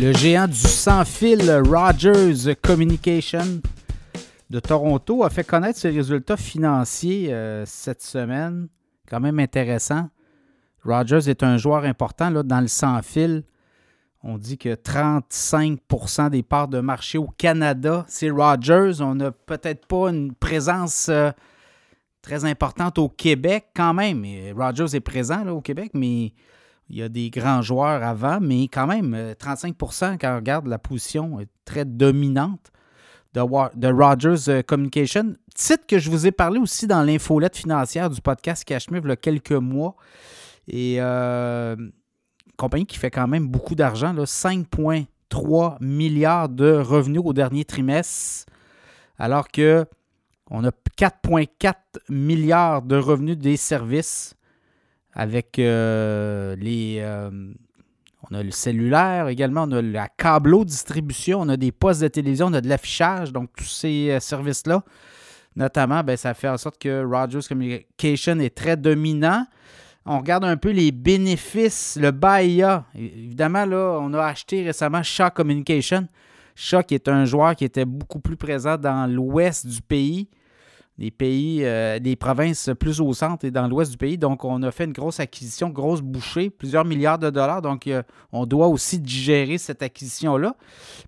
[0.00, 3.60] Le géant du sans-fil Rogers Communication
[4.48, 8.68] de Toronto a fait connaître ses résultats financiers euh, cette semaine.
[9.08, 10.08] Quand même intéressant.
[10.84, 13.42] Rogers est un joueur important dans le sans-fil.
[14.22, 19.00] On dit que 35% des parts de marché au Canada, c'est Rogers.
[19.00, 21.32] On n'a peut-être pas une présence euh,
[22.22, 24.24] très importante au Québec quand même.
[24.56, 26.34] Rogers est présent au Québec, mais
[26.90, 30.66] il y a des grands joueurs avant, mais quand même, 35% euh, quand on regarde
[30.66, 32.72] la position très dominante
[33.34, 35.34] de, Rogers euh, Communication.
[35.54, 39.12] Titre que je vous ai parlé aussi dans l'infolette financière du podcast Cashmere il y
[39.12, 39.96] a quelques mois.
[40.66, 41.76] Et euh,
[42.56, 48.46] compagnie qui fait quand même beaucoup d'argent, 5,3 milliards de revenus au dernier trimestre,
[49.18, 49.86] alors que
[50.50, 51.74] on a 4,4
[52.08, 54.34] milliards de revenus des services
[55.18, 57.00] avec euh, les.
[57.00, 57.30] Euh,
[58.30, 62.08] on a le cellulaire également, on a la câbleau distribution, on a des postes de
[62.08, 64.82] télévision, on a de l'affichage, donc tous ces euh, services-là.
[65.56, 69.44] Notamment, ben, ça fait en sorte que Rogers Communication est très dominant.
[70.06, 72.84] On regarde un peu les bénéfices, le BAIA.
[72.94, 76.06] Évidemment, là, on a acheté récemment Shaw Communication.
[76.54, 80.28] Shaw qui est un joueur qui était beaucoup plus présent dans l'ouest du pays
[80.98, 84.18] des pays, euh, des provinces plus au centre et dans l'ouest du pays.
[84.18, 87.62] Donc, on a fait une grosse acquisition, grosse bouchée, plusieurs milliards de dollars.
[87.62, 90.56] Donc, euh, on doit aussi digérer cette acquisition-là.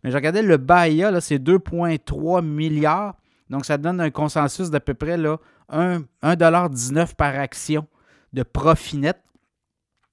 [0.05, 3.17] Mais je regardais le BAIA, là, c'est 2,3 milliards.
[3.51, 5.39] Donc, ça donne un consensus d'à peu près là,
[5.73, 7.87] 1,19$ par action
[8.33, 9.21] de profit net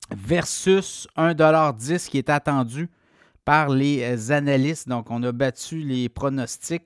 [0.09, 2.89] versus 1,10$ qui est attendu
[3.45, 4.89] par les euh, analystes.
[4.89, 6.83] Donc, on a battu les pronostics.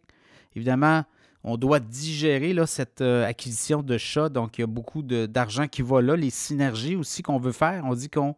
[0.58, 1.06] Évidemment,
[1.44, 4.30] on doit digérer cette euh, acquisition de chat.
[4.30, 6.16] Donc, il y a beaucoup d'argent qui va là.
[6.16, 7.84] Les synergies aussi qu'on veut faire.
[7.86, 8.36] On dit qu'on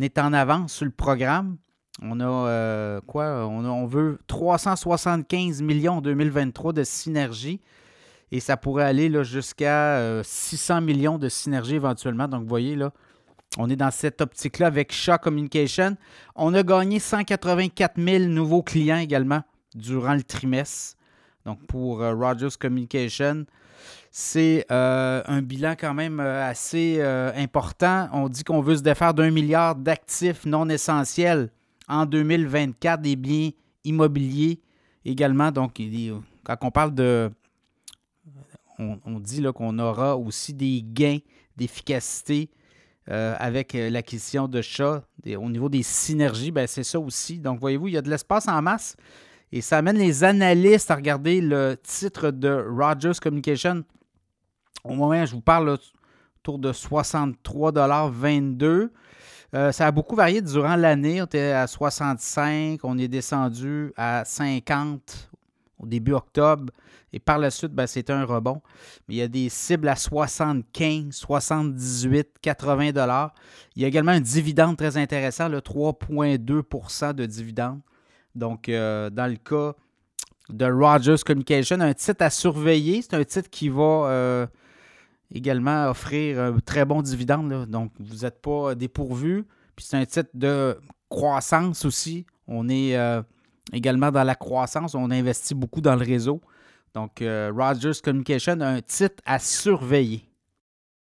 [0.00, 1.56] est en avance sur le programme.
[2.00, 3.46] On a euh, quoi?
[3.46, 7.60] On, veut 375 millions en 2023 de synergie.
[8.30, 12.28] Et ça pourrait aller jusqu'à 600 euh, millions de synergie éventuellement.
[12.28, 12.92] Donc, vous voyez, là,
[13.58, 15.98] on est dans cette optique-là avec Shaw Communication.
[16.34, 19.42] On a gagné 184 000 nouveaux clients également
[19.74, 20.96] durant le trimestre.
[21.44, 23.44] Donc pour euh, Rogers Communication,
[24.10, 27.02] c'est euh, un bilan quand même euh, assez
[27.36, 28.08] important.
[28.12, 31.50] On dit qu'on veut se défaire d'un milliard d'actifs non essentiels
[31.88, 33.50] en 2024, des biens
[33.84, 34.60] immobiliers
[35.04, 35.50] également.
[35.50, 35.80] Donc,
[36.44, 37.30] quand on parle de...
[38.78, 41.18] On, dit qu'on aura aussi des gains
[41.56, 42.50] d'efficacité
[43.06, 45.04] avec l'acquisition de chats.
[45.36, 47.38] Au niveau des synergies, ben, c'est ça aussi.
[47.38, 48.96] Donc, voyez-vous, il y a de l'espace en masse.
[49.52, 53.84] Et ça amène les analystes à regarder le titre de Rogers Communication.
[54.82, 55.76] Au moment où je vous parle,
[56.38, 58.88] autour de 63,22
[59.54, 61.20] euh, ça a beaucoup varié durant l'année.
[61.20, 65.30] On était à 65, on est descendu à 50
[65.78, 66.72] au début octobre.
[67.12, 68.62] Et par la suite, ben, c'était un rebond.
[69.06, 73.34] Mais il y a des cibles à 75, 78, 80 dollars.
[73.76, 77.80] Il y a également un dividende très intéressant, le 3,2% de dividende.
[78.34, 79.74] Donc, euh, dans le cas
[80.48, 83.02] de Rogers Communication, un titre à surveiller.
[83.02, 84.46] C'est un titre qui va euh,
[85.32, 87.66] également offrir un très bon dividende.
[87.66, 89.44] Donc, vous n'êtes pas dépourvu.
[89.76, 90.78] Puis c'est un titre de
[91.08, 92.26] croissance aussi.
[92.46, 93.22] On est euh,
[93.72, 94.94] également dans la croissance.
[94.94, 96.40] On investit beaucoup dans le réseau.
[96.94, 100.28] Donc, Rogers Communication, un titre à surveiller.